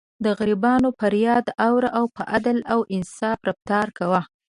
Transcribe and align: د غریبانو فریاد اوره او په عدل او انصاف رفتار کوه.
د 0.25 0.25
غریبانو 0.39 0.87
فریاد 0.99 1.45
اوره 1.67 1.89
او 1.99 2.05
په 2.15 2.21
عدل 2.33 2.57
او 2.73 2.79
انصاف 2.95 3.39
رفتار 3.49 3.87
کوه. 3.97 4.21